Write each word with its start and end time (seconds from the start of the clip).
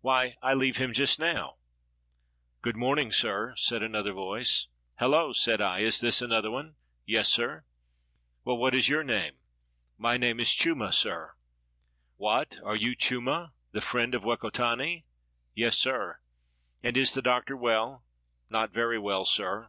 Why, 0.00 0.34
I 0.42 0.52
leave 0.52 0.78
him 0.78 0.92
just 0.92 1.20
now." 1.20 1.58
"Good 2.60 2.74
morning, 2.74 3.12
sir," 3.12 3.54
said 3.56 3.84
another 3.84 4.12
voice. 4.12 4.66
"Hallo," 4.96 5.32
said 5.32 5.60
I, 5.60 5.78
"is 5.78 6.00
this 6.00 6.20
another 6.20 6.50
one?" 6.50 6.74
"Yes, 7.06 7.28
sir." 7.28 7.64
"Well, 8.42 8.56
what 8.56 8.74
is 8.74 8.88
your 8.88 9.04
name?" 9.04 9.36
"My 9.96 10.16
name 10.16 10.40
is 10.40 10.50
Chumah, 10.52 10.92
sir." 10.92 11.34
"What! 12.16 12.58
are 12.64 12.74
you 12.74 12.96
Chumah, 12.96 13.52
the 13.70 13.80
friend 13.80 14.12
of 14.16 14.24
Wekotani?" 14.24 15.04
"Yes, 15.54 15.78
sir." 15.78 16.18
"And 16.82 16.96
is 16.96 17.14
the 17.14 17.22
Doctor 17.22 17.56
well?" 17.56 18.02
"Not 18.50 18.72
very 18.72 18.98
well, 18.98 19.24
sir." 19.24 19.68